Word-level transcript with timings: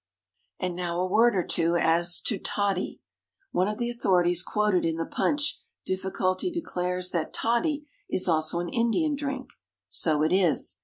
And 0.59 0.75
now 0.75 0.99
a 0.99 1.05
word 1.05 1.35
or 1.35 1.43
two 1.43 1.75
as 1.75 2.19
to 2.21 2.39
"TODDY." 2.39 3.01
One 3.51 3.67
of 3.67 3.77
the 3.77 3.91
authorities 3.91 4.41
quoted 4.41 4.83
in 4.83 4.95
the 4.97 5.05
punch 5.05 5.59
difficulty 5.85 6.49
declares 6.49 7.11
that 7.11 7.35
toddy 7.35 7.85
is 8.09 8.27
also 8.27 8.59
an 8.61 8.69
Indian 8.69 9.13
drink. 9.15 9.51
So 9.89 10.23
it 10.23 10.33
is. 10.33 10.77